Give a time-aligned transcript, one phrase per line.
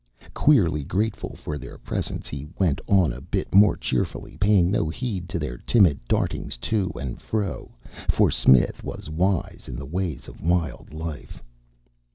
[0.33, 5.29] Queerly grateful for their presence, he went on a bit more cheerfully, paying no heed
[5.29, 7.75] to their timid dartings to and fro,
[8.09, 11.39] for Smith was wise in the ways of wild life.